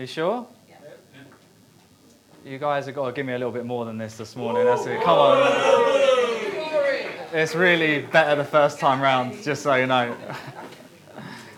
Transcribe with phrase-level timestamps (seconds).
[0.00, 0.46] You sure?
[2.42, 4.64] You guys have got to give me a little bit more than this this morning.
[4.64, 5.02] That's it.
[5.02, 5.36] Come on.
[7.34, 10.16] It's really better the first time round, just so you know.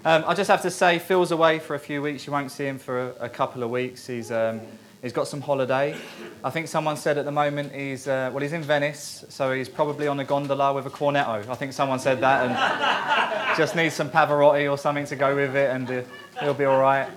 [0.04, 2.26] Um, I just have to say, Phil's away for a few weeks.
[2.26, 4.08] You won't see him for a, a couple of weeks.
[4.08, 4.60] He's, um,
[5.02, 5.96] he's got some holiday.
[6.42, 9.68] I think someone said at the moment he's, uh, well, he's in Venice, so he's
[9.68, 11.48] probably on a gondola with a cornetto.
[11.48, 15.54] I think someone said that and just needs some Pavarotti or something to go with
[15.54, 16.02] it and uh,
[16.40, 17.08] he'll be all right.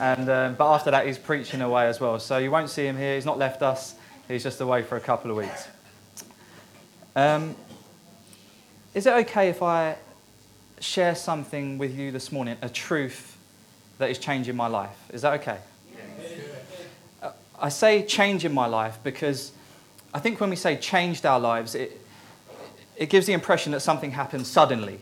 [0.00, 2.18] And, um, but after that, he's preaching away as well.
[2.18, 3.16] So you won't see him here.
[3.16, 3.94] He's not left us.
[4.28, 5.68] He's just away for a couple of weeks.
[7.14, 7.54] Um,
[8.94, 9.96] is it okay if I
[10.80, 13.36] share something with you this morning, a truth
[13.98, 14.96] that is changing my life?
[15.12, 15.58] Is that okay?
[17.22, 19.52] Uh, I say change in my life because
[20.14, 22.00] I think when we say changed our lives, it,
[22.96, 25.00] it gives the impression that something happens suddenly.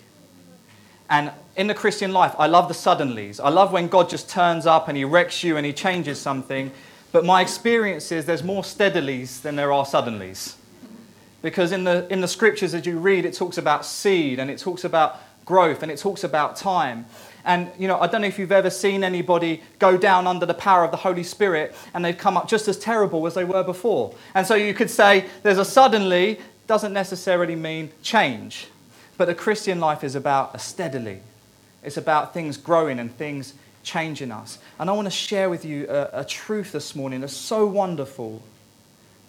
[1.10, 3.40] And in the Christian life, I love the suddenlies.
[3.42, 6.70] I love when God just turns up and He wrecks you and He changes something.
[7.12, 10.54] But my experience is there's more steadilies than there are suddenlies.
[11.40, 14.58] Because in the, in the scriptures, as you read, it talks about seed and it
[14.58, 17.06] talks about growth and it talks about time.
[17.44, 20.54] And, you know, I don't know if you've ever seen anybody go down under the
[20.54, 23.62] power of the Holy Spirit and they've come up just as terrible as they were
[23.62, 24.14] before.
[24.34, 28.66] And so you could say there's a suddenly, doesn't necessarily mean change.
[29.18, 31.20] But the Christian life is about a steadily.
[31.82, 33.52] It's about things growing and things
[33.82, 34.58] changing us.
[34.78, 38.42] And I want to share with you a, a truth this morning that's so wonderful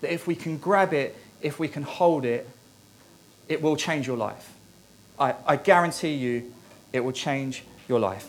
[0.02, 2.48] that if we can grab it, if we can hold it,
[3.48, 4.54] it will change your life.
[5.20, 6.54] I, I guarantee you
[6.94, 8.28] it will change your life.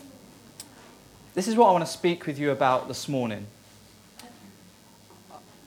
[1.35, 3.45] This is what I want to speak with you about this morning.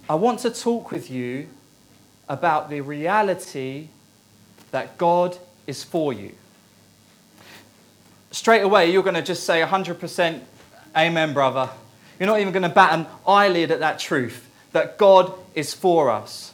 [0.09, 1.49] I want to talk with you
[2.29, 3.89] about the reality
[4.73, 6.35] that God is for you.
[8.31, 10.41] Straight away, you're going to just say 100%
[10.97, 11.71] Amen, brother.
[12.21, 16.11] You're not even going to bat an eyelid at that truth that God is for
[16.11, 16.53] us.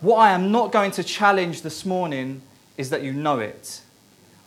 [0.00, 2.40] What I am not going to challenge this morning
[2.78, 3.82] is that you know it.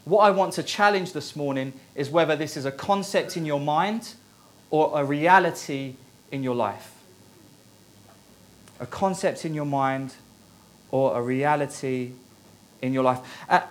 [0.05, 3.59] What I want to challenge this morning is whether this is a concept in your
[3.59, 4.13] mind
[4.71, 5.95] or a reality
[6.31, 6.93] in your life.
[8.79, 10.15] A concept in your mind
[10.91, 12.11] or a reality
[12.85, 13.19] in your life.
[13.49, 13.61] Uh,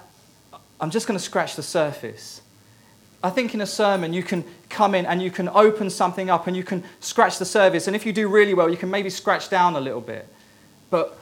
[0.81, 2.43] I'm just going to scratch the surface.
[3.23, 6.47] I think in a sermon you can come in and you can open something up
[6.47, 7.87] and you can scratch the surface.
[7.87, 10.29] And if you do really well, you can maybe scratch down a little bit.
[10.91, 11.19] But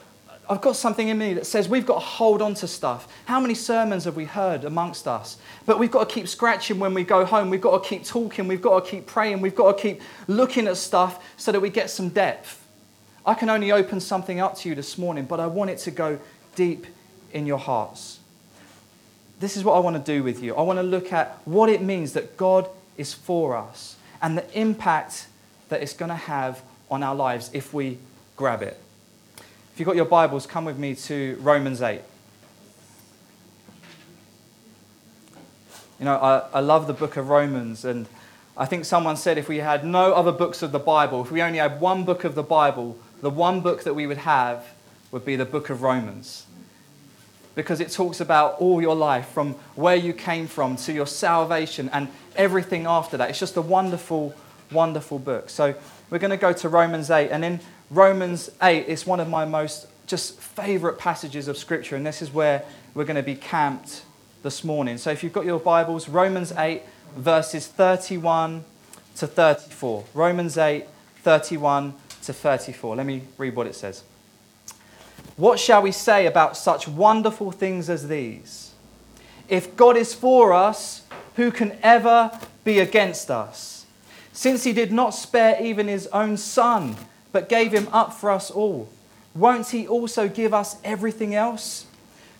[0.50, 3.06] I've got something in me that says we've got to hold on to stuff.
[3.26, 5.38] How many sermons have we heard amongst us?
[5.64, 7.48] But we've got to keep scratching when we go home.
[7.48, 8.48] We've got to keep talking.
[8.48, 9.40] We've got to keep praying.
[9.40, 12.66] We've got to keep looking at stuff so that we get some depth.
[13.24, 15.92] I can only open something up to you this morning, but I want it to
[15.92, 16.18] go
[16.56, 16.86] deep
[17.32, 18.20] in your hearts.
[19.40, 20.54] This is what I want to do with you.
[20.54, 24.58] I want to look at what it means that God is for us and the
[24.58, 25.26] impact
[25.68, 27.98] that it's going to have on our lives if we
[28.36, 28.78] grab it.
[29.36, 32.02] If you've got your Bibles, come with me to Romans 8.
[35.98, 38.06] You know, I, I love the book of Romans, and
[38.56, 41.42] I think someone said if we had no other books of the Bible, if we
[41.42, 44.66] only had one book of the Bible, the one book that we would have
[45.10, 46.46] would be the book of Romans
[47.54, 51.90] because it talks about all your life from where you came from to your salvation
[51.92, 53.30] and everything after that.
[53.30, 54.34] It's just a wonderful,
[54.70, 55.50] wonderful book.
[55.50, 55.74] So
[56.10, 57.30] we're going to go to Romans 8.
[57.30, 57.60] And in
[57.90, 61.96] Romans 8, it's one of my most just favorite passages of Scripture.
[61.96, 62.64] And this is where
[62.94, 64.02] we're going to be camped
[64.42, 64.98] this morning.
[64.98, 66.82] So if you've got your Bibles, Romans 8,
[67.16, 68.64] verses 31
[69.16, 70.04] to 34.
[70.14, 70.86] Romans 8,
[71.22, 72.96] 31 to 34.
[72.96, 74.02] Let me read what it says.
[75.36, 78.72] What shall we say about such wonderful things as these?
[79.48, 81.02] If God is for us,
[81.36, 83.86] who can ever be against us?
[84.32, 86.96] Since he did not spare even his own son,
[87.32, 88.88] but gave him up for us all,
[89.34, 91.86] won't he also give us everything else?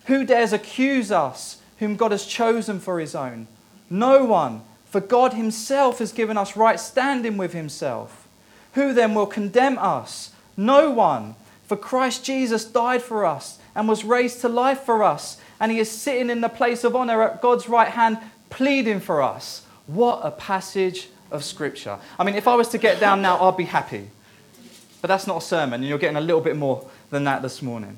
[0.06, 3.46] Who dares accuse us, whom God has chosen for his own?
[3.88, 8.28] No one, for God himself has given us right standing with himself.
[8.74, 10.32] Who then will condemn us?
[10.56, 11.34] No one.
[11.72, 15.78] For Christ Jesus died for us and was raised to life for us, and he
[15.78, 18.18] is sitting in the place of honor at God's right hand,
[18.50, 19.64] pleading for us.
[19.86, 21.96] What a passage of Scripture.
[22.18, 24.10] I mean, if I was to get down now, I'd be happy.
[25.00, 27.62] But that's not a sermon, and you're getting a little bit more than that this
[27.62, 27.96] morning.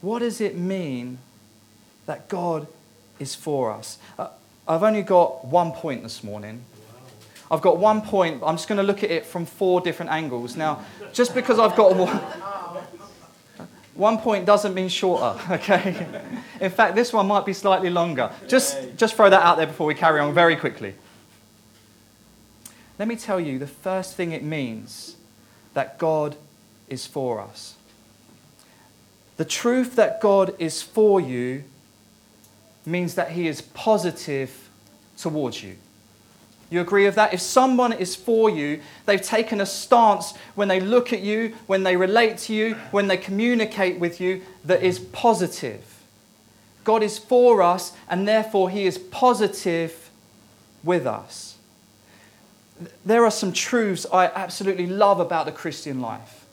[0.00, 1.18] What does it mean
[2.06, 2.68] that God
[3.18, 3.98] is for us?
[4.18, 4.28] Uh,
[4.66, 6.64] I've only got one point this morning,
[7.50, 8.42] I've got one point.
[8.44, 10.56] I'm just going to look at it from four different angles.
[10.56, 12.16] Now, just because I've got one,
[13.94, 16.06] one point doesn't mean shorter, okay?
[16.60, 18.30] In fact, this one might be slightly longer.
[18.46, 20.94] Just, just throw that out there before we carry on very quickly.
[22.98, 25.16] let me tell you the first thing it means
[25.74, 26.36] that God
[26.88, 27.74] is for us.
[29.38, 31.64] The truth that God is for you
[32.86, 34.68] means that He is positive
[35.16, 35.76] towards you.
[36.70, 37.34] You agree with that?
[37.34, 41.82] If someone is for you, they've taken a stance when they look at you, when
[41.82, 45.84] they relate to you, when they communicate with you that is positive.
[46.84, 50.10] God is for us, and therefore He is positive
[50.84, 51.56] with us.
[53.04, 56.46] There are some truths I absolutely love about the Christian life.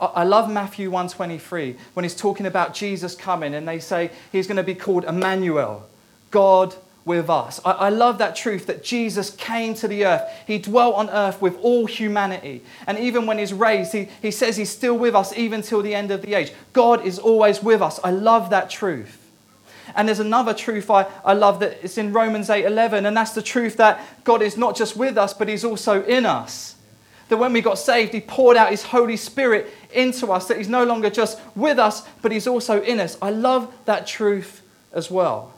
[0.00, 4.56] I love Matthew 123 when he's talking about Jesus coming and they say he's going
[4.56, 5.88] to be called Emmanuel,
[6.32, 7.60] God with us.
[7.64, 10.22] I, I, love that truth that Jesus came to the earth.
[10.46, 12.62] He dwelt on earth with all humanity.
[12.86, 15.94] And even when he's raised, he, he says he's still with us even till the
[15.94, 16.52] end of the age.
[16.72, 17.98] God is always with us.
[18.04, 19.18] I love that truth.
[19.94, 23.42] And there's another truth I, I love that it's in Romans 8:11, and that's the
[23.42, 26.76] truth that God is not just with us, but He's also in us.
[27.28, 30.68] That when we got saved, He poured out His Holy Spirit into us, that He's
[30.68, 33.18] no longer just with us, but He's also in us.
[33.20, 34.62] I love that truth
[34.92, 35.52] as well.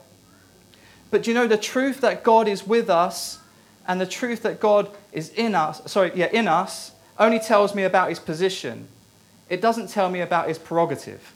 [1.15, 3.39] But you know, the truth that God is with us
[3.87, 7.83] and the truth that God is in us, sorry, yeah, in us, only tells me
[7.83, 8.89] about his position.
[9.47, 11.33] It doesn't tell me about his prerogative.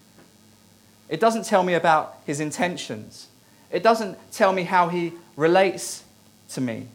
[1.07, 3.29] It doesn't tell me about his intentions.
[3.71, 6.03] It doesn't tell me how he relates
[6.49, 6.89] to me.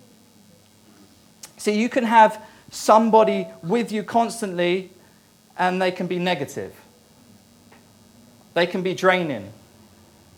[1.57, 2.39] See, you can have
[2.71, 4.91] somebody with you constantly
[5.57, 6.75] and they can be negative.
[8.53, 9.55] They can be draining.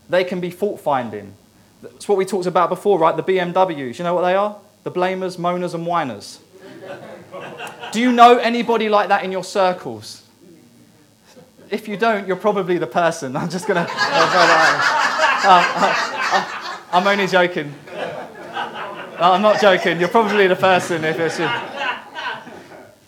[0.09, 1.35] They can be fault finding.
[1.95, 3.17] It's what we talked about before, right?
[3.17, 3.99] The BMWs.
[3.99, 4.57] You know what they are?
[4.85, 6.41] The blamers, moaners, and whiners.
[7.93, 10.23] Do you know anybody like that in your circles?
[11.71, 13.37] If you don't, you're probably the person.
[13.37, 13.93] I'm just going to.
[13.93, 13.97] Uh,
[15.45, 15.65] uh,
[16.33, 17.75] uh, I'm only joking.
[19.19, 19.99] I'm not joking.
[19.99, 21.49] You're probably the person if it's you.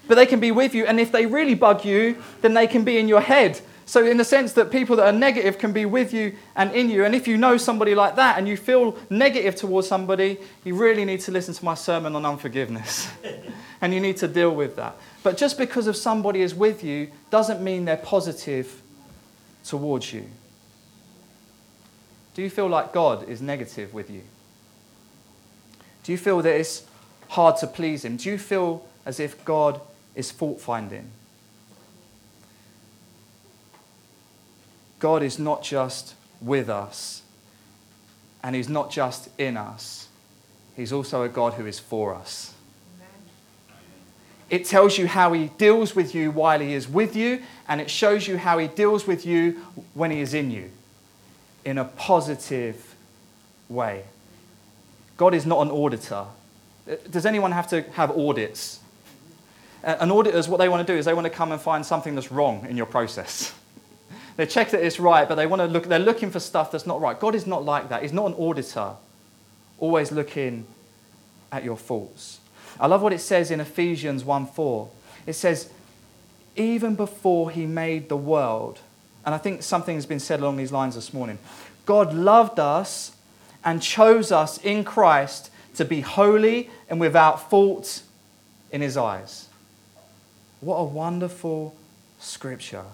[0.07, 2.83] But they can be with you, and if they really bug you, then they can
[2.83, 5.87] be in your head so, in the sense that people that are negative can be
[5.87, 8.95] with you and in you, and if you know somebody like that and you feel
[9.09, 13.09] negative towards somebody, you really need to listen to my sermon on unforgiveness.
[13.81, 14.95] and you need to deal with that.
[15.23, 18.83] But just because of somebody is with you doesn't mean they're positive
[19.65, 20.27] towards you.
[22.35, 24.21] Do you feel like God is negative with you?
[26.03, 26.85] Do you feel that it's
[27.29, 28.19] hard to please Him?
[28.19, 29.81] Do you feel as if God
[30.15, 31.11] is fault finding?
[34.99, 37.23] God is not just with us
[38.43, 40.09] and He's not just in us,
[40.77, 42.55] He's also a God who is for us.
[44.49, 47.91] It tells you how He deals with you while He is with you, and it
[47.91, 49.61] shows you how He deals with you
[49.95, 50.71] when He is in you
[51.65, 52.95] in a positive
[53.69, 54.05] way.
[55.17, 56.25] God is not an auditor.
[57.11, 58.81] Does anyone have to have audits?
[59.83, 61.85] An auditor is what they want to do is they want to come and find
[61.85, 63.53] something that's wrong in your process.
[64.39, 66.87] They check that it's right, but they want to look, they're looking for stuff that's
[66.87, 67.19] not right.
[67.19, 68.03] God is not like that.
[68.03, 68.93] He's not an auditor,
[69.81, 70.65] always looking
[71.51, 72.39] at your faults.
[72.79, 74.89] I love what it says in Ephesians 1 4.
[75.27, 75.71] It says,
[76.55, 78.79] even before he made the world,
[79.27, 81.41] and I think something has been said along these lines this morning,
[81.85, 83.17] God loved us
[83.65, 88.03] and chose us in Christ to be holy and without fault
[88.71, 89.49] in his eyes.
[90.61, 91.75] What a wonderful
[92.21, 92.85] scripture.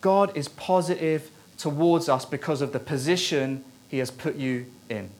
[0.00, 5.10] God is positive towards us because of the position he has put you in.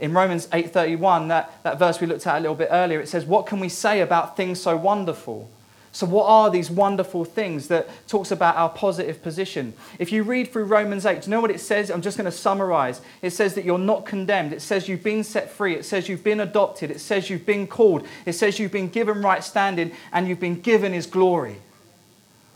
[0.00, 3.24] In Romans 8:31, that, that verse we looked at a little bit earlier, it says,
[3.24, 5.50] What can we say about things so wonderful?
[5.94, 9.74] So, what are these wonderful things that talks about our positive position?
[10.00, 11.88] If you read through Romans 8, do you know what it says?
[11.88, 13.00] I'm just going to summarize.
[13.22, 14.52] It says that you're not condemned.
[14.52, 15.76] It says you've been set free.
[15.76, 16.90] It says you've been adopted.
[16.90, 18.04] It says you've been called.
[18.26, 21.58] It says you've been given right standing and you've been given his glory.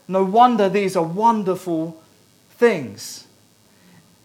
[0.09, 2.03] No wonder these are wonderful
[2.53, 3.27] things.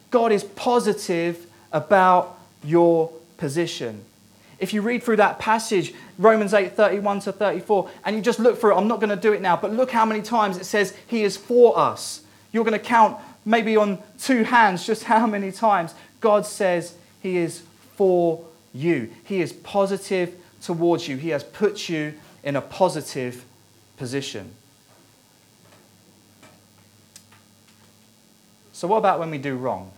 [0.10, 4.06] God is positive about your position.
[4.60, 8.60] If you read through that passage, Romans 8 31 to 34, and you just look
[8.60, 10.66] through it, I'm not going to do it now, but look how many times it
[10.66, 12.24] says He is for us.
[12.54, 17.38] You're going to count maybe on two hands just how many times God says He
[17.38, 17.64] is
[17.96, 19.12] for you.
[19.26, 22.14] He is positive towards you, He has put you
[22.44, 23.44] in a positive
[23.98, 24.54] position.
[28.74, 29.92] So, what about when we do wrong?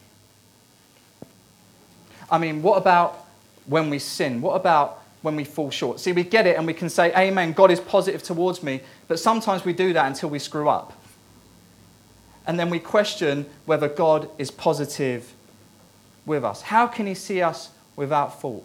[2.30, 3.26] I mean, what about
[3.66, 4.42] when we sin?
[4.42, 6.00] What about when we fall short?
[6.00, 9.20] See, we get it and we can say, Amen, God is positive towards me, but
[9.20, 10.94] sometimes we do that until we screw up.
[12.46, 15.34] And then we question whether God is positive
[16.26, 16.62] with us.
[16.62, 18.64] How can He see us without fault?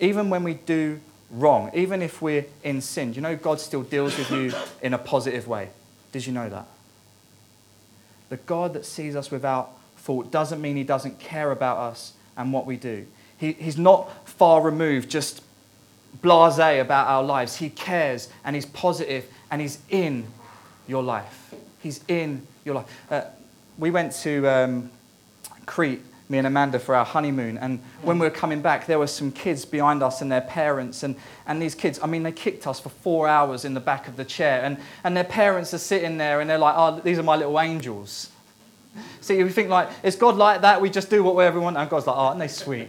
[0.00, 0.98] even when we do
[1.30, 4.52] wrong, even if we're in sin, you know God still deals with you
[4.82, 5.68] in a positive way.
[6.10, 6.66] Did you know that?
[8.30, 12.52] The God that sees us without fault doesn't mean he doesn't care about us and
[12.52, 13.06] what we do.
[13.36, 15.42] He, he's not far removed, just
[16.22, 17.56] blase about our lives.
[17.56, 20.26] He cares and he's positive and he's in
[20.88, 21.54] your life.
[21.80, 22.86] He's in your life.
[23.10, 23.22] Uh,
[23.78, 24.90] we went to um,
[25.66, 27.58] Crete me and Amanda for our honeymoon.
[27.58, 31.02] And when we were coming back, there were some kids behind us and their parents.
[31.02, 34.06] And, and these kids, I mean, they kicked us for four hours in the back
[34.06, 34.62] of the chair.
[34.62, 37.60] And, and their parents are sitting there and they're like, oh, these are my little
[37.60, 38.30] angels.
[39.20, 40.80] See, we think like, is God like that?
[40.80, 41.76] We just do whatever we want.
[41.76, 42.88] And God's like, oh, aren't they sweet?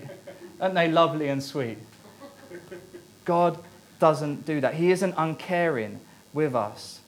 [0.60, 1.79] Aren't they lovely and sweet?
[3.25, 3.57] God
[4.00, 4.75] doesn't do that.
[4.75, 6.00] He isn't uncaring
[6.33, 7.00] with us.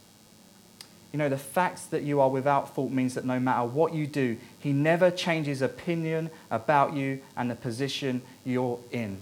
[1.14, 4.08] You know, the fact that you are without fault means that no matter what you
[4.08, 9.20] do, He never changes opinion about you and the position you're in.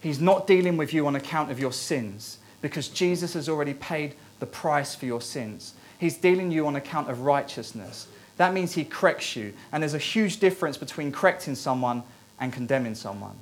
[0.00, 4.14] He's not dealing with you on account of your sins because Jesus has already paid
[4.40, 5.74] the price for your sins.
[5.98, 8.08] He's dealing you on account of righteousness.
[8.36, 9.52] That means He corrects you.
[9.70, 12.02] And there's a huge difference between correcting someone
[12.40, 13.36] and condemning someone.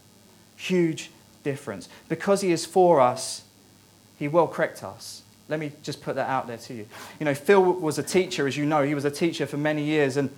[0.56, 1.10] Huge
[1.44, 1.88] difference.
[2.10, 3.44] Because He is for us,
[4.18, 5.22] He will correct us.
[5.48, 6.86] Let me just put that out there to you.
[7.18, 8.82] You know, Phil was a teacher, as you know.
[8.82, 10.16] He was a teacher for many years.
[10.16, 10.30] And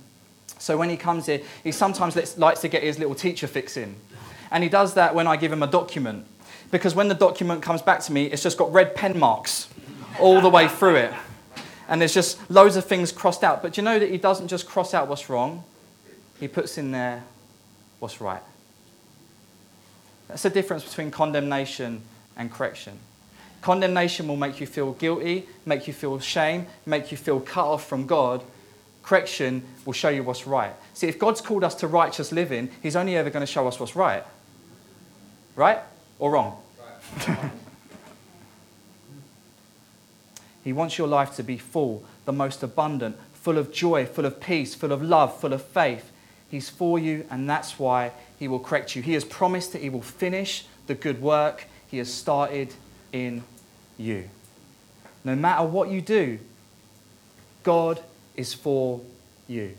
[0.58, 3.96] so when he comes here, he sometimes likes to get his little teacher fix in.
[4.50, 6.26] And he does that when I give him a document.
[6.70, 9.68] Because when the document comes back to me, it's just got red pen marks
[10.20, 11.12] all the way through it.
[11.88, 13.62] And there's just loads of things crossed out.
[13.62, 15.64] But you know that he doesn't just cross out what's wrong,
[16.38, 17.24] he puts in there
[17.98, 18.42] what's right.
[20.28, 22.02] That's the difference between condemnation
[22.36, 22.98] and correction.
[23.62, 27.86] Condemnation will make you feel guilty, make you feel shame, make you feel cut off
[27.86, 28.42] from God.
[29.02, 30.72] Correction will show you what's right.
[30.94, 33.78] See, if God's called us to righteous living, He's only ever going to show us
[33.78, 34.24] what's right.
[35.56, 35.78] Right
[36.18, 36.56] or wrong?
[37.26, 37.50] Right.
[40.64, 44.40] he wants your life to be full, the most abundant, full of joy, full of
[44.40, 46.12] peace, full of love, full of faith.
[46.50, 49.02] He's for you, and that's why He will correct you.
[49.02, 52.74] He has promised that He will finish the good work He has started
[53.12, 53.42] in
[53.98, 54.28] you.
[55.24, 56.38] No matter what you do,
[57.62, 58.02] God
[58.36, 59.00] is for
[59.48, 59.76] you.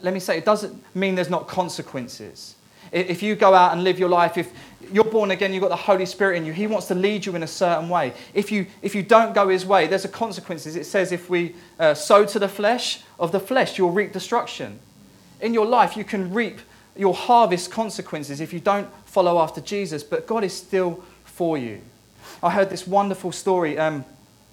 [0.00, 2.54] Let me say, it doesn't mean there's not consequences.
[2.90, 4.50] If you go out and live your life, if
[4.92, 7.36] you're born again, you've got the Holy Spirit in you, He wants to lead you
[7.36, 8.14] in a certain way.
[8.32, 10.74] If you, if you don't go His way, there's a consequences.
[10.74, 14.78] It says if we uh, sow to the flesh, of the flesh, you'll reap destruction.
[15.40, 16.60] In your life, you can reap
[16.96, 21.80] your harvest consequences if you don't follow after Jesus, but God is still for you.
[22.42, 24.04] I heard this wonderful story um,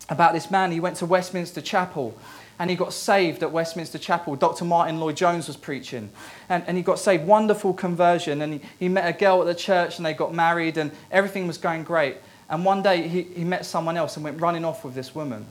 [0.09, 0.71] about this man.
[0.71, 2.17] He went to Westminster Chapel
[2.57, 4.35] and he got saved at Westminster Chapel.
[4.35, 4.63] Dr.
[4.63, 6.09] Martyn Lloyd-Jones was preaching.
[6.47, 8.41] And, and he got saved, wonderful conversion.
[8.41, 11.47] And he, he met a girl at the church and they got married and everything
[11.47, 12.17] was going great.
[12.49, 15.45] And one day he, he met someone else and went running off with this woman.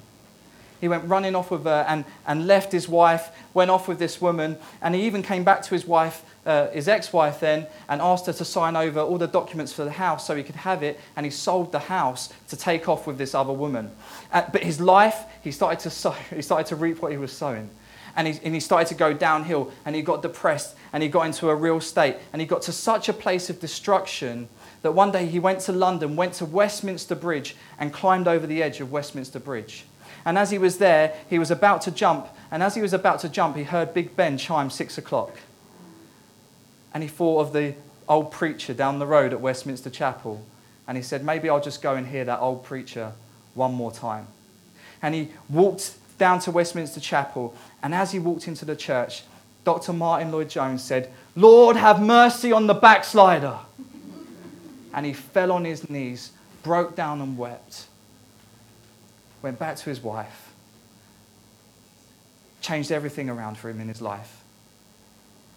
[0.80, 4.20] He went running off with her and, and left his wife, went off with this
[4.20, 8.00] woman, and he even came back to his wife uh, his ex wife then and
[8.00, 10.82] asked her to sign over all the documents for the house so he could have
[10.82, 13.90] it, and he sold the house to take off with this other woman.
[14.32, 17.32] Uh, but his life, he started to sow, he started to reap what he was
[17.32, 17.70] sowing.
[18.16, 21.26] And he, and he started to go downhill, and he got depressed, and he got
[21.26, 24.48] into a real state, and he got to such a place of destruction
[24.82, 28.62] that one day he went to London, went to Westminster Bridge, and climbed over the
[28.62, 29.84] edge of Westminster Bridge.
[30.24, 33.18] And as he was there, he was about to jump, and as he was about
[33.20, 35.36] to jump, he heard Big Ben chime six o'clock
[36.94, 37.74] and he thought of the
[38.08, 40.44] old preacher down the road at Westminster Chapel.
[40.86, 43.12] And he said, maybe I'll just go and hear that old preacher
[43.54, 44.28] one more time.
[45.02, 47.54] And he walked down to Westminster Chapel.
[47.82, 49.24] And as he walked into the church,
[49.64, 49.92] Dr.
[49.92, 53.58] Martyn Lloyd-Jones said, Lord, have mercy on the backslider.
[54.92, 56.32] And he fell on his knees,
[56.62, 57.86] broke down and wept.
[59.42, 60.52] Went back to his wife.
[62.60, 64.42] Changed everything around for him in his life.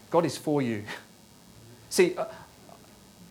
[0.10, 0.84] God is for you.
[1.90, 2.26] See, uh,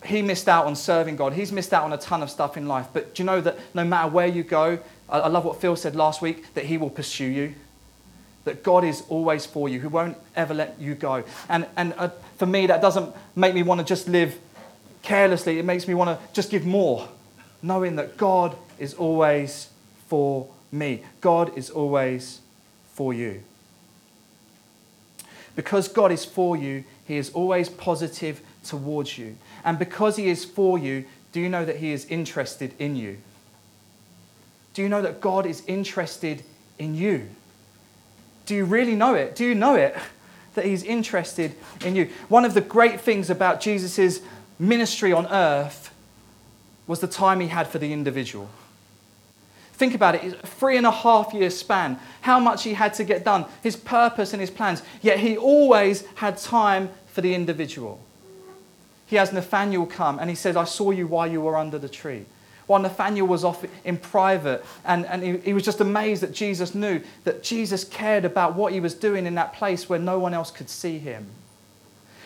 [0.05, 1.33] he missed out on serving God.
[1.33, 2.87] He's missed out on a ton of stuff in life.
[2.93, 5.77] But do you know that no matter where you go, I, I love what Phil
[5.77, 7.55] said last week, that he will pursue you.
[8.45, 11.25] That God is always for you, who won't ever let you go.
[11.49, 14.39] And, and uh, for me, that doesn't make me want to just live
[15.03, 15.59] carelessly.
[15.59, 17.09] It makes me want to just give more,
[17.63, 19.71] knowing that God is always
[20.07, 21.03] for me.
[21.21, 22.41] God is always
[22.93, 23.43] for you.
[25.57, 29.37] Because God is for you, He is always positive towards you.
[29.65, 33.19] And because He is for you, do you know that He is interested in you?
[34.75, 36.43] Do you know that God is interested
[36.79, 37.29] in you?
[38.45, 39.35] Do you really know it?
[39.35, 39.97] Do you know it?
[40.55, 42.09] That He's interested in you.
[42.31, 44.23] One of the great things about Jesus'
[44.59, 45.93] ministry on earth
[46.87, 48.49] was the time he had for the individual.
[49.77, 52.95] Think about it, it's a three and a half year span, how much he had
[52.95, 57.35] to get done, his purpose and his plans, yet he always had time for the
[57.35, 58.01] individual.
[59.07, 61.91] He has Nathaniel come and he says, I saw you while you were under the
[61.91, 62.25] tree.
[62.67, 66.75] While Nathaniel was off in private, and, and he, he was just amazed that Jesus
[66.75, 70.33] knew that Jesus cared about what he was doing in that place where no one
[70.33, 71.27] else could see him.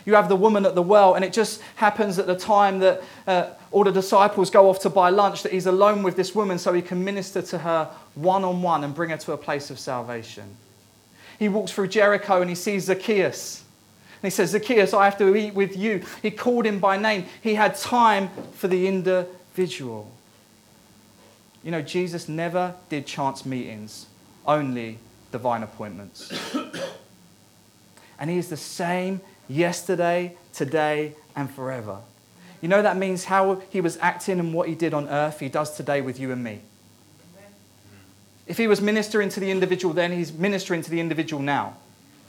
[0.05, 3.03] You have the woman at the well, and it just happens at the time that
[3.27, 6.59] uh, all the disciples go off to buy lunch that he's alone with this woman
[6.59, 9.71] so he can minister to her one on one and bring her to a place
[9.71, 10.57] of salvation.
[11.39, 13.65] He walks through Jericho and he sees Zacchaeus.
[14.23, 16.05] And he says, Zacchaeus, I have to eat with you.
[16.21, 17.25] He called him by name.
[17.41, 20.11] He had time for the individual.
[21.63, 24.07] You know, Jesus never did chance meetings,
[24.47, 24.99] only
[25.33, 26.31] divine appointments.
[28.19, 31.99] and he is the same yesterday, today, and forever.
[32.61, 35.49] You know that means how he was acting and what he did on earth, he
[35.49, 36.61] does today with you and me.
[38.47, 41.77] If he was ministering to the individual then, he's ministering to the individual now.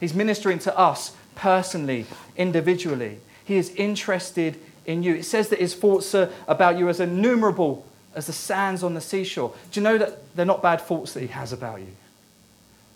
[0.00, 3.18] He's ministering to us personally, individually.
[3.44, 5.16] He is interested in you.
[5.16, 9.00] It says that his thoughts are about you as innumerable as the sands on the
[9.00, 9.54] seashore.
[9.70, 11.94] Do you know that they're not bad thoughts that he has about you?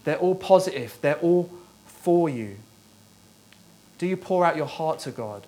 [0.04, 1.50] They're all positive, they're all
[1.86, 2.56] for you.
[3.98, 5.46] Do you pour out your heart to God,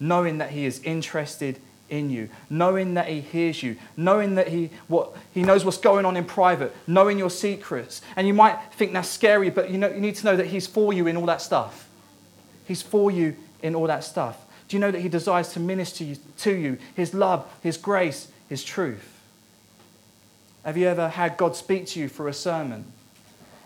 [0.00, 4.70] knowing that He is interested in you, knowing that He hears you, knowing that He,
[4.88, 8.00] what, he knows what's going on in private, knowing your secrets?
[8.16, 10.66] And you might think that's scary, but you, know, you need to know that He's
[10.66, 11.88] for you in all that stuff.
[12.66, 14.38] He's for you in all that stuff.
[14.68, 16.06] Do you know that He desires to minister
[16.38, 19.08] to you His love, His grace, His truth?
[20.64, 22.84] Have you ever had God speak to you through a sermon?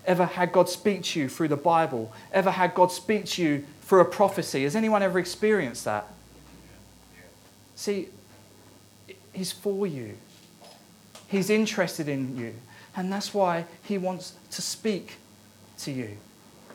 [0.07, 2.13] Ever had God speak to you through the Bible?
[2.33, 4.65] Ever had God speak to you for a prophecy.
[4.65, 6.07] Has anyone ever experienced that?
[7.77, 8.09] See,
[9.33, 10.17] He's for you,
[11.29, 12.55] He's interested in you.
[12.97, 15.17] And that's why He wants to speak
[15.79, 16.17] to you.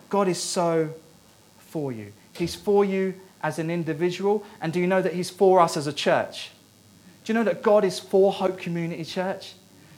[0.09, 0.89] God is so
[1.59, 2.13] for you.
[2.33, 4.45] He's for you as an individual.
[4.61, 6.51] And do you know that He's for us as a church?
[7.25, 9.53] Do you know that God is for Hope Community Church?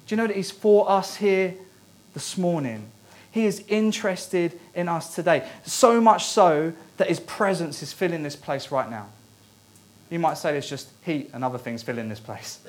[0.08, 1.54] Do you know that He's for us here
[2.14, 2.88] this morning?
[3.30, 5.48] He is interested in us today.
[5.64, 6.74] So much so
[7.04, 9.08] that His presence is filling this place right now.
[10.10, 12.62] You might say there's just heat and other things filling this place.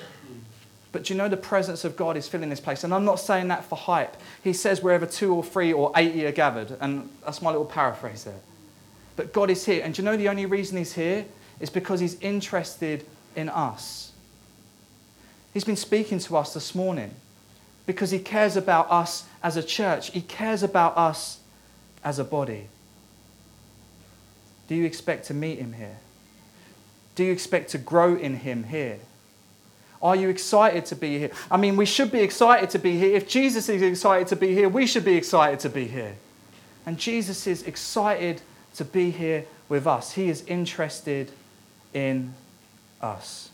[0.91, 2.83] But you know the presence of God is filling this place?
[2.83, 4.17] And I'm not saying that for hype.
[4.43, 6.77] He says wherever two or three or eighty are gathered.
[6.81, 8.41] And that's my little paraphrase there.
[9.15, 9.85] But God is here.
[9.85, 11.27] And you know the only reason He's here
[11.61, 14.11] is because He's interested in us.
[15.53, 17.15] He's been speaking to us this morning
[17.87, 21.39] because He cares about us as a church, He cares about us
[22.03, 22.67] as a body.
[24.69, 25.99] Do you expect to meet Him here?
[27.15, 28.99] Do you expect to grow in Him here?
[30.03, 31.31] Are you excited to be here?
[31.51, 33.17] I mean, we should be excited to be here.
[33.17, 36.17] If Jesus is excited to be here, we should be excited to be here.
[36.85, 38.43] And Jesus is excited
[38.75, 40.13] to be here with us.
[40.13, 41.33] He is interested
[41.95, 42.35] in
[43.01, 43.49] us.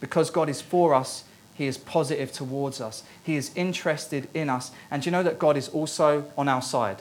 [0.00, 3.02] Because God is for us, he is positive towards us.
[3.22, 4.72] He is interested in us.
[4.90, 6.98] And do you know that God is also on our side?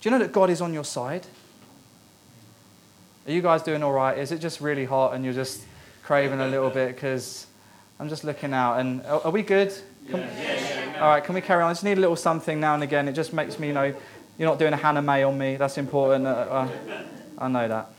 [0.00, 1.26] Do you know that God is on your side?
[3.26, 4.16] Are you guys doing all right?
[4.16, 5.62] Is it just really hot and you're just
[6.04, 6.94] craving a little bit?
[6.94, 7.46] Because
[7.98, 8.78] I'm just looking out.
[8.78, 9.72] And are we good?
[10.08, 10.98] Can, yeah.
[11.00, 11.70] All right, can we carry on?
[11.70, 13.08] I just need a little something now and again.
[13.08, 13.94] It just makes me, you know,
[14.38, 15.56] you're not doing a Hannah May on me.
[15.56, 16.26] That's important.
[16.26, 16.68] Uh, uh,
[17.38, 17.90] I know that.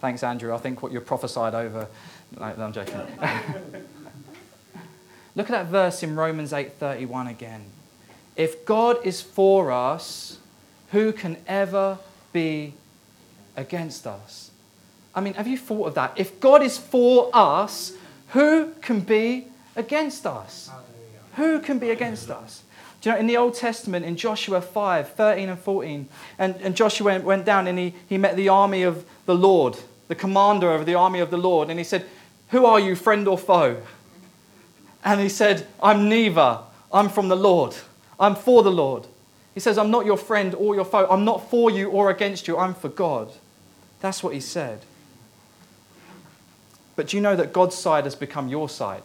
[0.00, 0.54] Thanks, Andrew.
[0.54, 1.88] I think what you prophesied over
[2.38, 2.94] no, I'm joking.
[5.34, 7.64] Look at that verse in Romans 8:31 again.
[8.36, 10.38] If God is for us,
[10.92, 11.98] who can ever
[12.32, 12.74] be
[13.56, 14.50] against us?
[15.14, 16.12] I mean, have you thought of that?
[16.16, 17.92] If God is for us,
[18.28, 20.70] who can be against us?
[21.36, 22.62] Who can be against us?
[23.00, 26.76] Do you know, in the Old Testament, in Joshua 5, 13 and 14, and, and
[26.76, 30.84] Joshua went down and he, he met the army of the Lord, the commander of
[30.86, 32.04] the army of the Lord, and he said,
[32.50, 33.80] who are you, friend or foe?
[35.04, 36.58] And he said, I'm neither.
[36.92, 37.76] I'm from the Lord.
[38.18, 39.06] I'm for the Lord.
[39.54, 41.06] He says, I'm not your friend or your foe.
[41.10, 42.56] I'm not for you or against you.
[42.56, 43.30] I'm for God.
[44.00, 44.80] That's what he said.
[46.96, 49.02] But do you know that God's side has become your side?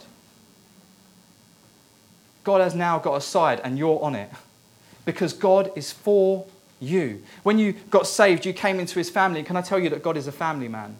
[2.44, 4.30] God has now got a side and you're on it
[5.04, 6.46] because God is for
[6.80, 7.24] you.
[7.44, 9.44] When you got saved, you came into his family.
[9.44, 10.96] Can I tell you that God is a family man?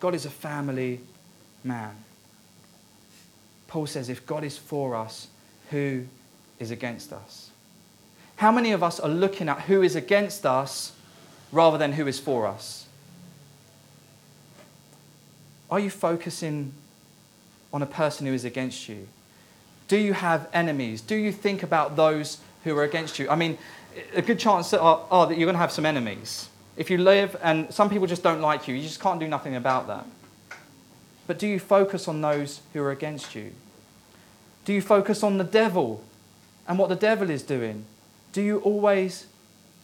[0.00, 1.00] God is a family
[1.62, 1.94] man.
[3.68, 5.28] Paul says, if God is for us,
[5.70, 6.04] who
[6.58, 7.43] is against us?
[8.36, 10.92] How many of us are looking at who is against us
[11.52, 12.86] rather than who is for us?
[15.70, 16.72] Are you focusing
[17.72, 19.08] on a person who is against you?
[19.88, 21.00] Do you have enemies?
[21.00, 23.28] Do you think about those who are against you?
[23.28, 23.58] I mean,
[24.14, 26.48] a good chance are, are that you're going to have some enemies.
[26.76, 29.54] If you live and some people just don't like you, you just can't do nothing
[29.56, 30.06] about that.
[31.26, 33.52] But do you focus on those who are against you?
[34.64, 36.02] Do you focus on the devil
[36.66, 37.84] and what the devil is doing?
[38.34, 39.28] Do you always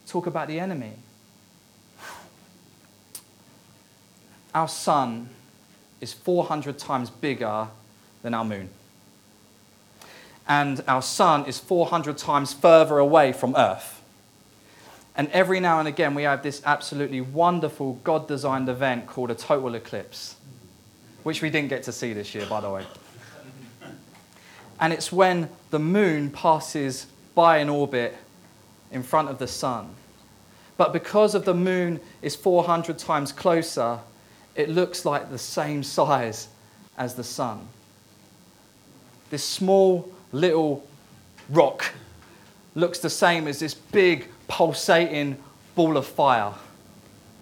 [0.08, 0.94] talk about the enemy?
[4.52, 5.28] Our sun
[6.00, 7.68] is 400 times bigger
[8.22, 8.68] than our moon.
[10.48, 14.02] And our sun is 400 times further away from Earth.
[15.14, 19.36] And every now and again, we have this absolutely wonderful God designed event called a
[19.36, 20.34] total eclipse,
[21.22, 22.84] which we didn't get to see this year, by the way.
[24.80, 28.16] And it's when the moon passes by an orbit
[28.92, 29.94] in front of the sun.
[30.76, 33.98] But because of the moon is 400 times closer,
[34.54, 36.48] it looks like the same size
[36.96, 37.68] as the sun.
[39.30, 40.86] This small little
[41.50, 41.92] rock
[42.74, 45.36] looks the same as this big pulsating
[45.74, 46.54] ball of fire.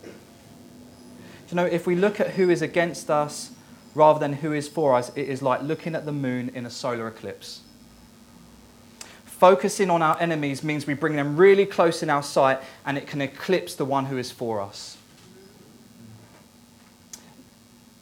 [0.05, 3.53] You know, if we look at who is against us
[3.95, 6.71] rather than who is for us, it is like looking at the moon in a
[6.71, 7.63] solar eclipse.
[9.39, 13.07] Focusing on our enemies means we bring them really close in our sight and it
[13.07, 14.97] can eclipse the one who is for us.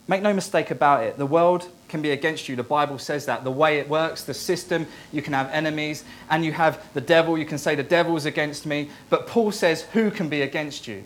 [0.07, 2.55] Make no mistake about it, the world can be against you.
[2.55, 3.43] The Bible says that.
[3.43, 7.37] The way it works, the system, you can have enemies, and you have the devil.
[7.37, 8.89] You can say, The devil is against me.
[9.09, 11.03] But Paul says, Who can be against you?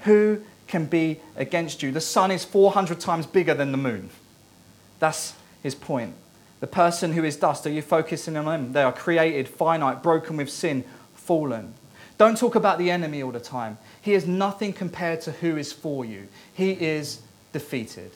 [0.00, 1.92] Who can be against you?
[1.92, 4.10] The sun is 400 times bigger than the moon.
[4.98, 6.14] That's his point.
[6.62, 8.72] The person who is dust, are you focusing on them?
[8.72, 11.74] They are created, finite, broken with sin, fallen.
[12.18, 13.78] Don't talk about the enemy all the time.
[14.00, 16.28] He is nothing compared to who is for you.
[16.54, 17.20] He is
[17.52, 18.12] defeated.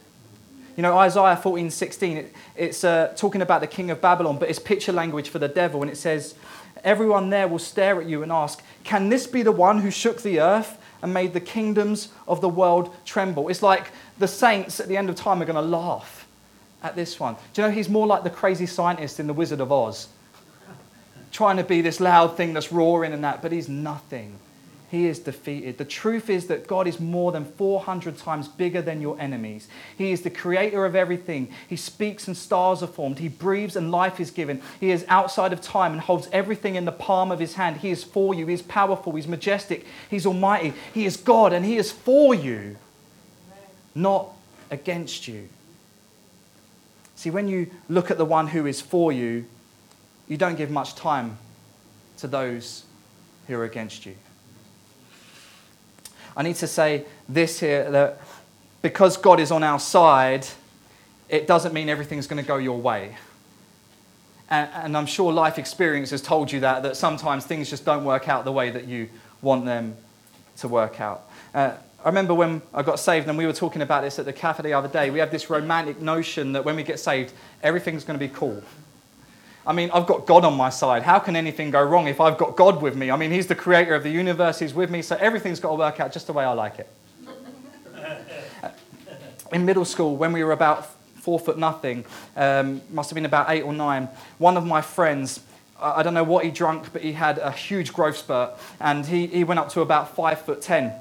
[0.76, 4.48] You know, Isaiah 14, 16, it, it's uh, talking about the king of Babylon, but
[4.48, 5.82] it's picture language for the devil.
[5.82, 6.36] And it says,
[6.84, 10.22] Everyone there will stare at you and ask, Can this be the one who shook
[10.22, 13.48] the earth and made the kingdoms of the world tremble?
[13.48, 16.15] It's like the saints at the end of time are going to laugh
[16.86, 17.36] at this one.
[17.52, 20.08] Do you know, he's more like the crazy scientist in The Wizard of Oz,
[21.32, 24.38] trying to be this loud thing that's roaring and that, but he's nothing
[24.88, 25.78] he is defeated.
[25.78, 29.68] The truth is that God is more than 400 times bigger than your enemies.
[29.98, 31.48] He is the creator of everything.
[31.66, 33.18] He speaks and stars are formed.
[33.18, 34.62] He breathes and life is given.
[34.78, 37.78] He is outside of time and holds everything in the palm of his hand.
[37.78, 38.46] He is for you.
[38.46, 39.12] He is powerful.
[39.12, 39.84] He's majestic.
[40.08, 40.72] He's almighty.
[40.94, 42.76] He is God and he is for you,
[43.94, 44.28] not
[44.70, 45.48] against you.
[47.16, 49.46] See, when you look at the one who is for you,
[50.28, 51.38] you don't give much time
[52.18, 52.84] to those
[53.46, 54.14] who are against you.
[56.36, 58.20] I need to say this here that
[58.82, 60.46] because God is on our side,
[61.28, 63.16] it doesn't mean everything's going to go your way.
[64.48, 68.04] And, and, I'm sure life experience has told you that, that sometimes things just don't
[68.04, 69.08] work out the way that you
[69.42, 69.96] want them
[70.58, 71.28] to work out.
[71.52, 71.72] Uh,
[72.06, 74.62] I remember when I got saved, and we were talking about this at the cafe
[74.62, 75.10] the other day.
[75.10, 77.32] We have this romantic notion that when we get saved,
[77.64, 78.62] everything's going to be cool.
[79.66, 81.02] I mean, I've got God on my side.
[81.02, 83.10] How can anything go wrong if I've got God with me?
[83.10, 85.74] I mean, He's the creator of the universe, He's with me, so everything's got to
[85.74, 86.88] work out just the way I like it.
[89.52, 92.04] In middle school, when we were about four foot nothing,
[92.36, 95.40] um, must have been about eight or nine, one of my friends,
[95.80, 99.26] I don't know what he drank, but he had a huge growth spurt, and he,
[99.26, 100.92] he went up to about five foot ten.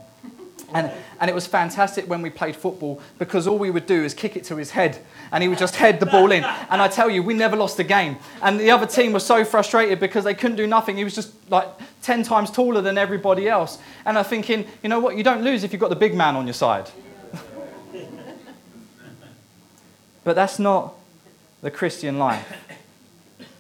[0.74, 4.14] And, and it was fantastic when we played football because all we would do is
[4.14, 4.98] kick it to his head
[5.32, 6.44] and he would just head the ball in.
[6.44, 8.18] And I tell you, we never lost a game.
[8.42, 10.98] And the other team was so frustrated because they couldn't do nothing.
[10.98, 11.68] He was just like
[12.02, 13.78] 10 times taller than everybody else.
[14.06, 15.18] And I'm thinking, you know what?
[15.18, 16.90] You don't lose if you've got the big man on your side.
[20.24, 20.96] but that's not
[21.62, 22.52] the Christian life.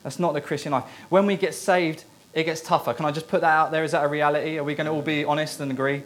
[0.04, 0.84] That's not the Christian life.
[1.10, 2.04] When we get saved,
[2.36, 2.94] it gets tougher.
[2.94, 3.84] Can I just put that out there?
[3.84, 4.58] Is that a reality?
[4.60, 6.04] Are we going to all be honest and agree?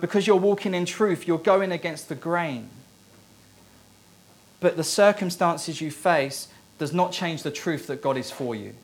[0.00, 2.68] Because you're walking in truth, you're going against the grain.
[4.60, 8.74] But the circumstances you face does not change the truth that God is for you.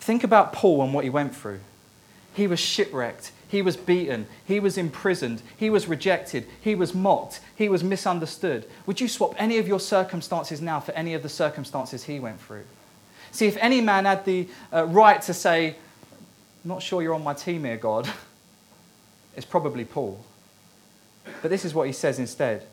[0.00, 1.60] Think about Paul and what he went through.
[2.34, 3.32] He was shipwrecked.
[3.48, 4.26] He was beaten.
[4.46, 5.42] He was imprisoned.
[5.56, 6.46] He was rejected.
[6.60, 7.40] He was mocked.
[7.54, 8.66] He was misunderstood.
[8.86, 12.40] Would you swap any of your circumstances now for any of the circumstances he went
[12.40, 12.64] through?
[13.30, 15.76] See, if any man had the uh, right to say,
[16.64, 18.08] Not sure you're on my team here, God.
[19.36, 20.24] It's probably Paul.
[21.40, 22.66] But this is what he says instead.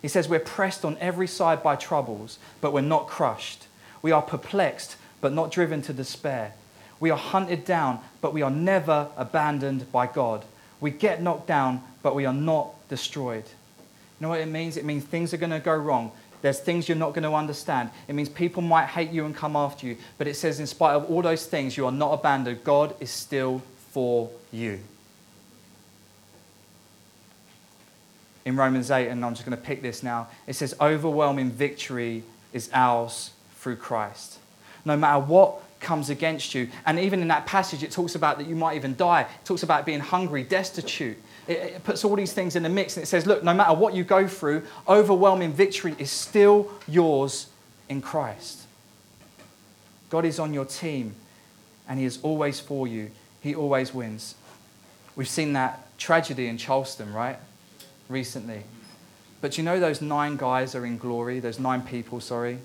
[0.00, 3.66] He says, We're pressed on every side by troubles, but we're not crushed.
[4.02, 6.54] We are perplexed, but not driven to despair.
[7.00, 10.44] We are hunted down, but we are never abandoned by God.
[10.80, 13.44] We get knocked down, but we are not destroyed.
[13.44, 14.76] You know what it means?
[14.76, 16.12] It means things are going to go wrong.
[16.42, 17.90] There's things you're not going to understand.
[18.08, 19.96] It means people might hate you and come after you.
[20.18, 22.64] But it says, in spite of all those things, you are not abandoned.
[22.64, 24.80] God is still for you.
[28.44, 32.24] In Romans 8, and I'm just going to pick this now, it says, overwhelming victory
[32.52, 34.38] is ours through Christ.
[34.84, 36.68] No matter what comes against you.
[36.86, 39.22] And even in that passage, it talks about that you might even die.
[39.22, 41.18] It talks about being hungry, destitute.
[41.46, 43.74] It, it, puts all these things in the mix and it says, look, no matter
[43.74, 47.48] what you go through, overwhelming victory is still yours
[47.88, 48.62] in Christ.
[50.08, 51.14] God is on your team
[51.88, 53.10] and He is always for you.
[53.40, 54.36] He always wins.
[55.16, 57.38] We've seen that tragedy in Charleston, right?
[58.12, 58.64] Recently.
[59.40, 62.58] But you know those nine guys are in glory, those nine people, sorry?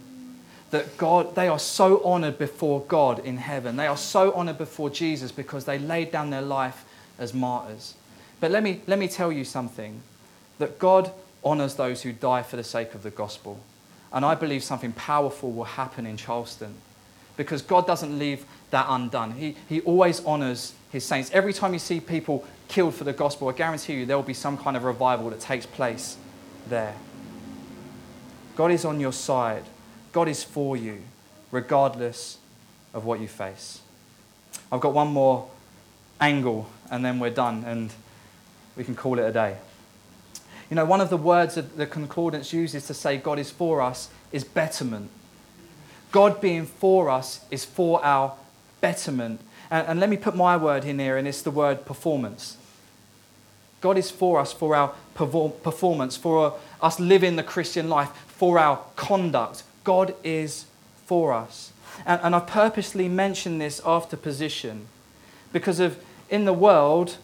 [0.72, 3.78] That God, they are so honored before God in heaven.
[3.78, 6.86] They are so honored before Jesus because they laid down their life
[7.18, 7.96] as martyrs.
[8.40, 10.02] But let me, let me tell you something
[10.60, 11.12] that God
[11.44, 13.60] honors those who die for the sake of the gospel.
[14.12, 16.76] And I believe something powerful will happen in Charleston
[17.38, 19.32] because God doesn't leave that undone.
[19.32, 21.32] He, he always honors his saints.
[21.32, 24.34] Every time you see people killed for the gospel, I guarantee you there will be
[24.34, 26.18] some kind of revival that takes place
[26.68, 26.96] there.
[28.56, 29.64] God is on your side,
[30.12, 31.02] God is for you,
[31.52, 32.40] regardless
[32.94, 33.82] of what you face.
[34.72, 35.50] I've got one more
[36.20, 37.64] angle and then we're done.
[37.66, 37.92] And
[38.78, 39.58] we can call it a day.
[40.70, 43.82] You know, one of the words that the concordance uses to say God is for
[43.82, 45.10] us is betterment.
[46.12, 48.34] God being for us is for our
[48.82, 49.42] betterment.
[49.70, 52.58] And, and, let me put my word in here, and it's the word performance.
[53.82, 58.80] God is for us for our performance, for us living the Christian life, for our
[58.96, 59.64] conduct.
[59.84, 60.66] God is
[61.06, 61.72] for us.
[62.06, 64.88] And, and I purposely mention this after position
[65.52, 67.18] because of in the world,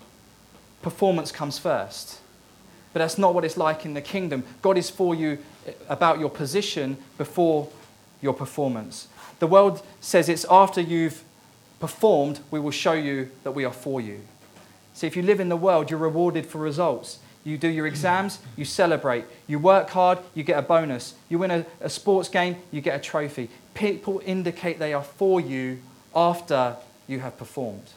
[0.82, 2.20] performance comes first.
[2.94, 4.44] But that's not what it's like in the kingdom.
[4.62, 7.70] God is for you eh, about your position before
[8.24, 9.08] your performance.
[9.40, 11.24] The world says it's after you've
[11.80, 14.22] performed, we will show you that we are for you.
[14.94, 17.20] See, if you live in the world, you're rewarded for results.
[17.44, 19.26] You do your exams, you celebrate.
[19.48, 21.14] You work hard, you get a bonus.
[21.28, 23.50] You win a, a sports game, you get a trophy.
[23.74, 25.80] People indicate they are for you
[26.16, 27.90] after you have performed.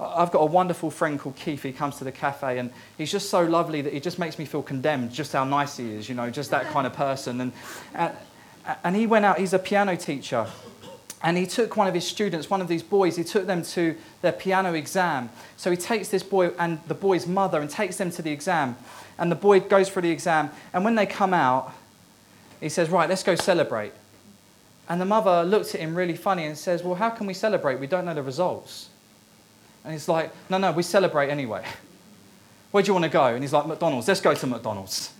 [0.00, 1.62] I've got a wonderful friend called Keith.
[1.62, 4.44] He comes to the cafe and he's just so lovely that he just makes me
[4.44, 7.40] feel condemned, just how nice he is, you know, just that kind of person.
[7.40, 7.52] And,
[7.94, 8.12] and,
[8.84, 10.46] and he went out, he's a piano teacher.
[11.22, 13.94] And he took one of his students, one of these boys, he took them to
[14.22, 15.28] their piano exam.
[15.58, 18.76] So he takes this boy and the boy's mother and takes them to the exam.
[19.18, 20.50] And the boy goes for the exam.
[20.72, 21.74] And when they come out,
[22.58, 23.92] he says, Right, let's go celebrate.
[24.88, 27.78] And the mother looks at him really funny and says, Well, how can we celebrate?
[27.78, 28.88] We don't know the results.
[29.84, 31.64] And he's like, no, no, we celebrate anyway.
[32.70, 33.26] Where do you want to go?
[33.26, 34.06] And he's like, McDonald's.
[34.06, 35.12] Let's go to McDonald's.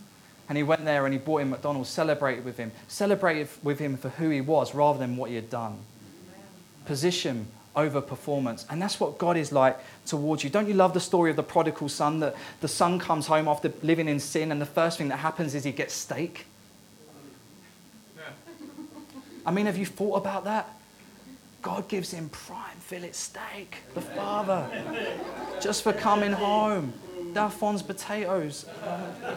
[0.51, 3.97] And he went there and he bought him McDonald's, celebrated with him, celebrated with him
[3.97, 5.79] for who he was rather than what he had done.
[6.87, 8.67] Position over performance.
[8.69, 10.51] And that's what God is like towards you.
[10.51, 13.73] Don't you love the story of the prodigal son that the son comes home after
[13.85, 16.47] living in sin and the first thing that happens is he gets steak?
[19.47, 20.69] I mean, have you thought about that?
[21.63, 24.69] God gives him prime fillet steak, the father,
[25.61, 26.93] just for coming home.
[27.35, 29.37] Dafon's potatoes, uh,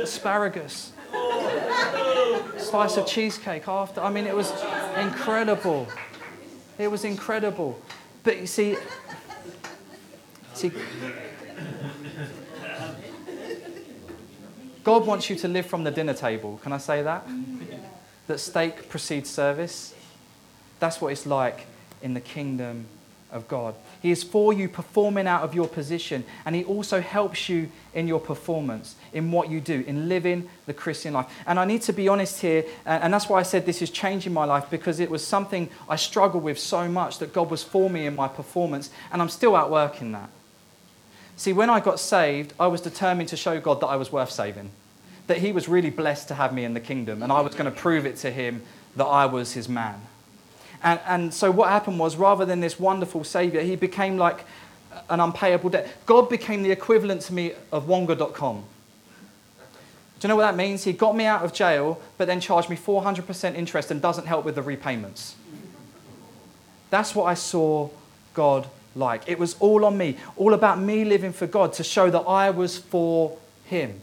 [0.00, 0.92] asparagus,
[2.58, 4.00] slice of cheesecake after.
[4.00, 4.50] I mean, it was
[4.98, 5.88] incredible.
[6.78, 7.80] It was incredible.
[8.22, 8.76] But you see,
[10.54, 10.72] see,
[14.84, 16.58] God wants you to live from the dinner table.
[16.62, 17.26] Can I say that?
[18.26, 19.94] That steak precedes service.
[20.80, 21.66] That's what it's like
[22.02, 22.86] in the kingdom
[23.30, 23.74] of God.
[24.00, 28.08] He is for you performing out of your position, and He also helps you in
[28.08, 31.26] your performance, in what you do, in living the Christian life.
[31.46, 34.32] And I need to be honest here, and that's why I said this is changing
[34.32, 37.90] my life because it was something I struggled with so much that God was for
[37.90, 40.30] me in my performance, and I'm still out working that.
[41.36, 44.30] See, when I got saved, I was determined to show God that I was worth
[44.30, 44.70] saving,
[45.26, 47.70] that He was really blessed to have me in the kingdom, and I was going
[47.70, 48.62] to prove it to Him
[48.96, 50.00] that I was His man.
[50.82, 54.44] And, and so what happened was, rather than this wonderful Savior, he became like
[55.10, 55.88] an unpayable debt.
[56.06, 58.64] God became the equivalent to me of Wonga.com.
[60.20, 60.82] Do you know what that means?
[60.82, 64.44] He got me out of jail, but then charged me 400% interest and doesn't help
[64.44, 65.36] with the repayments.
[66.90, 67.90] That's what I saw
[68.34, 69.22] God like.
[69.28, 72.50] It was all on me, all about me living for God to show that I
[72.50, 74.00] was for Him.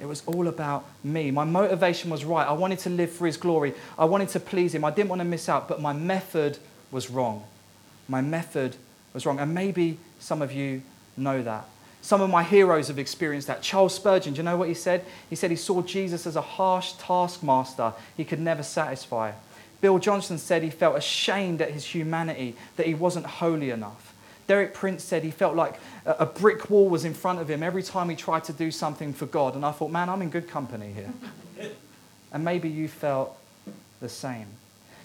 [0.00, 1.30] It was all about me.
[1.30, 2.46] My motivation was right.
[2.46, 3.74] I wanted to live for His glory.
[3.98, 4.84] I wanted to please Him.
[4.84, 6.58] I didn't want to miss out, but my method
[6.90, 7.44] was wrong.
[8.08, 8.76] My method
[9.12, 9.38] was wrong.
[9.38, 10.82] And maybe some of you
[11.16, 11.66] know that.
[12.02, 13.62] Some of my heroes have experienced that.
[13.62, 15.04] Charles Spurgeon, do you know what he said?
[15.28, 19.32] He said he saw Jesus as a harsh taskmaster he could never satisfy.
[19.80, 24.09] Bill Johnson said he felt ashamed at his humanity, that he wasn't holy enough.
[24.50, 27.84] Derek Prince said he felt like a brick wall was in front of him every
[27.84, 29.54] time he tried to do something for God.
[29.54, 31.70] And I thought, man, I'm in good company here.
[32.32, 33.38] and maybe you felt
[34.00, 34.48] the same.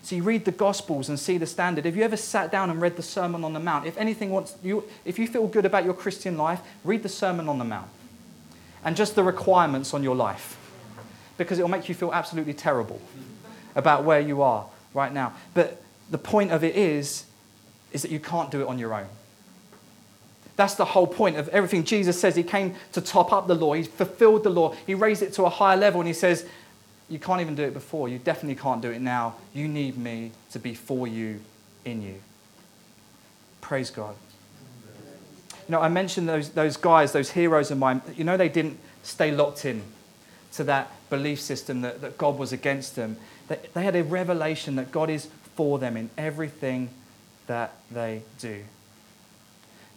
[0.01, 1.85] So you read the Gospels and see the standard.
[1.85, 3.85] Have you ever sat down and read the Sermon on the Mount?
[3.85, 7.47] If anything wants you, if you feel good about your Christian life, read the Sermon
[7.47, 7.89] on the Mount
[8.83, 10.57] and just the requirements on your life,
[11.37, 12.99] because it will make you feel absolutely terrible
[13.75, 15.33] about where you are right now.
[15.53, 17.25] But the point of it is,
[17.91, 19.05] is that you can't do it on your own.
[20.55, 22.35] That's the whole point of everything Jesus says.
[22.35, 23.73] He came to top up the law.
[23.73, 24.73] He fulfilled the law.
[24.87, 25.99] He raised it to a higher level.
[25.99, 26.45] And he says,
[27.09, 28.07] You can't even do it before.
[28.07, 29.35] You definitely can't do it now.
[29.53, 31.41] You need me to be for you,
[31.83, 32.15] in you.
[33.59, 34.15] Praise God.
[35.67, 38.01] You know, I mentioned those, those guys, those heroes of mine.
[38.15, 39.81] You know, they didn't stay locked in
[40.53, 43.17] to that belief system that, that God was against them.
[43.47, 46.89] They, they had a revelation that God is for them in everything
[47.47, 48.63] that they do.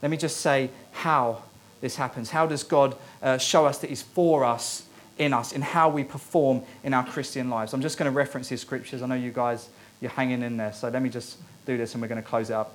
[0.03, 1.43] Let me just say how
[1.81, 2.31] this happens.
[2.31, 4.85] How does God uh, show us that He's for us,
[5.17, 7.73] in us, in how we perform in our Christian lives?
[7.73, 9.03] I'm just going to reference these scriptures.
[9.03, 9.69] I know you guys,
[10.01, 10.73] you're hanging in there.
[10.73, 12.75] So let me just do this and we're going to close it up.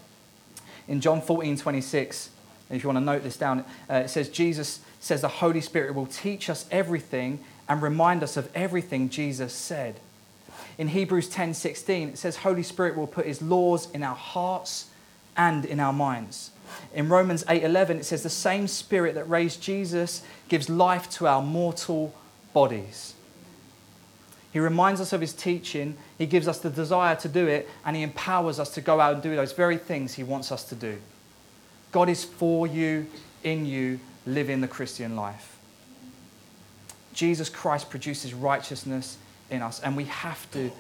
[0.88, 2.30] In John 14, 26,
[2.70, 5.96] if you want to note this down, uh, it says, Jesus says the Holy Spirit
[5.96, 10.00] will teach us everything and remind us of everything Jesus said.
[10.78, 14.88] In Hebrews 10, 16, it says, Holy Spirit will put His laws in our hearts
[15.38, 16.52] and in our minds.
[16.94, 21.42] In Romans 8:11 it says the same spirit that raised Jesus gives life to our
[21.42, 22.14] mortal
[22.54, 23.14] bodies.
[24.52, 27.96] He reminds us of his teaching, he gives us the desire to do it, and
[27.96, 30.76] he empowers us to go out and do those very things he wants us to
[30.76, 31.02] do.
[31.92, 33.08] God is for you,
[33.44, 35.58] in you, living the Christian life.
[37.14, 39.18] Jesus Christ produces righteousness
[39.50, 40.72] in us, and we have to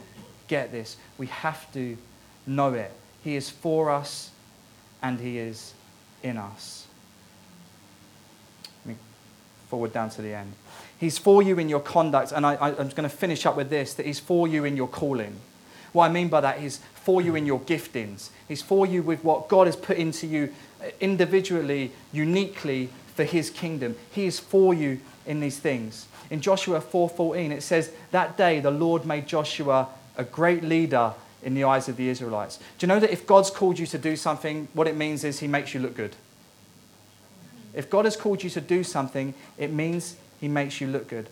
[0.47, 0.97] get this.
[1.17, 1.97] We have to
[2.45, 2.91] know it.
[3.23, 4.31] He is for us,
[5.01, 5.73] and He is
[6.23, 6.87] in us.
[8.85, 9.01] Let me
[9.69, 10.53] forward down to the end.
[10.97, 13.93] He's for you in your conduct, and I, am going to finish up with this
[13.95, 15.35] that He's for you in your calling.
[15.91, 18.29] What I mean by that is for you in your giftings.
[18.47, 23.49] He's for you with what God has put into you uh, individually, uniquely for His
[23.49, 23.95] kingdom.
[24.11, 26.07] He is for you in these things.
[26.29, 31.53] In Joshua 4:14 it says that day the Lord made Joshua a great leader in
[31.53, 32.57] the eyes of the Israelites.
[32.77, 35.39] Do you know that if God's called you to do something, what it means is
[35.39, 36.15] He makes you look good?
[37.73, 41.27] If God has called you to do something, it means He makes you look good.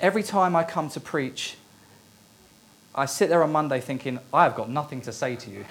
[0.00, 1.56] Every time I come to preach,
[2.94, 5.64] I sit there on Monday thinking, I have got nothing to say to you.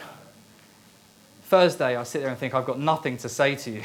[1.46, 3.82] Thursday, I sit there and think, I've got nothing to say to you.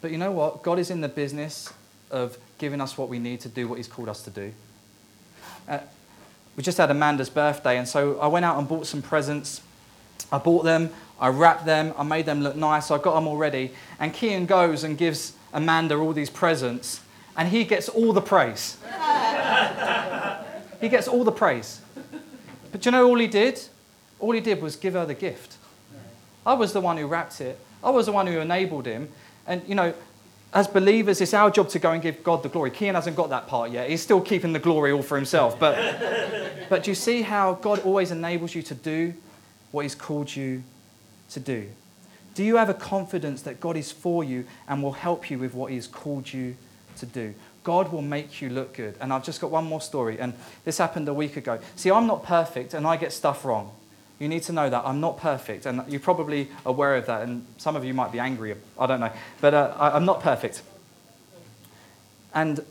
[0.00, 0.62] but you know what?
[0.62, 1.72] God is in the business
[2.10, 4.52] of giving us what we need to do what He's called us to do.
[5.68, 5.78] Uh,
[6.56, 9.62] we just had Amanda's birthday, and so I went out and bought some presents.
[10.30, 13.36] I bought them, I wrapped them, I made them look nice, I got them all
[13.36, 13.72] ready.
[13.98, 17.00] And Kian goes and gives Amanda all these presents,
[17.36, 18.76] and he gets all the praise.
[20.80, 21.80] he gets all the praise.
[22.70, 23.60] But you know all he did?
[24.18, 25.56] All he did was give her the gift.
[26.44, 27.58] I was the one who wrapped it.
[27.84, 29.08] I was the one who enabled him.
[29.46, 29.94] And, you know,
[30.54, 32.70] as believers, it's our job to go and give God the glory.
[32.70, 33.88] Kian hasn't got that part yet.
[33.88, 35.58] He's still keeping the glory all for himself.
[35.58, 35.76] But,
[36.68, 39.14] but do you see how God always enables you to do
[39.70, 40.62] what He's called you
[41.30, 41.68] to do?
[42.34, 45.54] Do you have a confidence that God is for you and will help you with
[45.54, 46.56] what He has called you
[46.98, 47.34] to do?
[47.64, 48.96] God will make you look good.
[49.00, 50.18] And I've just got one more story.
[50.18, 50.34] And
[50.64, 51.60] this happened a week ago.
[51.76, 53.72] See, I'm not perfect and I get stuff wrong.
[54.22, 57.44] You need to know that I'm not perfect, and you're probably aware of that, and
[57.58, 60.62] some of you might be angry, I don't know, but uh, I'm not perfect.
[62.32, 62.64] And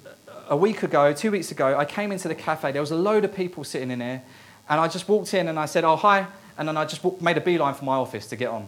[0.48, 2.72] a week ago, two weeks ago, I came into the cafe.
[2.72, 4.22] There was a load of people sitting in here,
[4.70, 6.28] and I just walked in and I said, Oh, hi.
[6.58, 8.66] And then I just walked, made a beeline for my office to get on.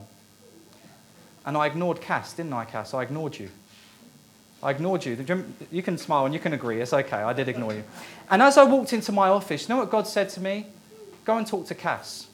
[1.45, 2.93] And I ignored Cass, didn't I, Cass?
[2.93, 3.49] I ignored you.
[4.61, 5.17] I ignored you.
[5.71, 6.81] You can smile and you can agree.
[6.81, 7.15] It's okay.
[7.15, 7.85] I did ignore you.
[8.29, 10.67] And as I walked into my office, you know what God said to me?
[11.23, 12.27] Go and talk to Cass.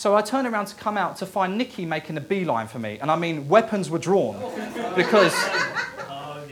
[0.00, 2.98] So I turn around to come out to find Nikki making a beeline for me.
[3.02, 4.34] And I mean, weapons were drawn
[4.96, 5.34] because.
[6.08, 6.42] Oh,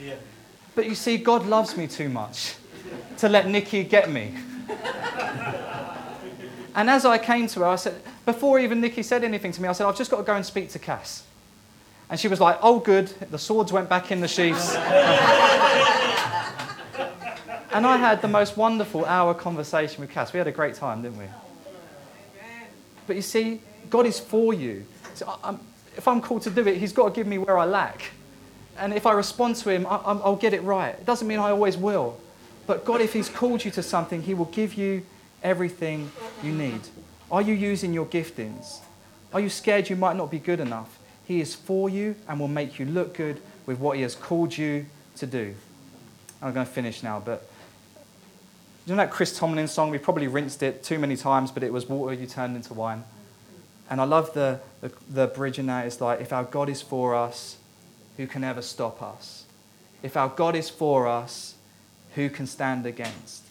[0.74, 2.56] but you see, God loves me too much
[3.16, 4.34] to let Nikki get me.
[6.74, 9.68] and as I came to her, I said, before even Nikki said anything to me,
[9.68, 11.24] I said, I've just got to go and speak to Cass.
[12.10, 13.08] And she was like, oh, good.
[13.30, 14.74] The swords went back in the sheaths.
[17.72, 20.34] and I had the most wonderful hour conversation with Cass.
[20.34, 21.24] We had a great time, didn't we?
[23.08, 24.84] But you see, God is for you.
[25.14, 25.36] So
[25.96, 28.12] if I'm called to do it, He's got to give me where I lack.
[28.76, 30.90] And if I respond to Him, I, I'll get it right.
[30.90, 32.20] It doesn't mean I always will.
[32.66, 35.04] But God, if He's called you to something, He will give you
[35.42, 36.82] everything you need.
[37.30, 38.80] Are you using your giftings?
[39.32, 40.98] Are you scared you might not be good enough?
[41.24, 44.56] He is for you and will make you look good with what He has called
[44.56, 44.84] you
[45.16, 45.54] to do.
[46.42, 47.50] I'm going to finish now, but
[48.88, 49.90] you know that Chris Tomlin song?
[49.90, 53.04] We probably rinsed it too many times, but it was water you turned into wine.
[53.90, 55.86] And I love the, the, the bridge in that.
[55.86, 57.56] It's like, if our God is for us,
[58.16, 59.44] who can ever stop us?
[60.02, 61.54] If our God is for us,
[62.14, 63.44] who can stand against?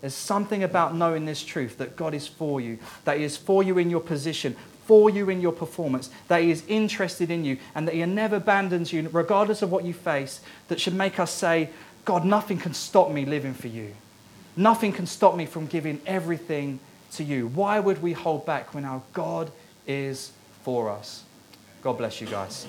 [0.00, 3.62] There's something about knowing this truth that God is for you, that He is for
[3.62, 4.56] you in your position,
[4.86, 8.36] for you in your performance, that He is interested in you, and that He never
[8.36, 11.70] abandons you, regardless of what you face, that should make us say,
[12.04, 13.94] God, nothing can stop me living for you.
[14.58, 16.80] Nothing can stop me from giving everything
[17.12, 17.46] to you.
[17.46, 19.52] Why would we hold back when our God
[19.86, 20.32] is
[20.64, 21.22] for us?
[21.80, 22.66] God bless you guys.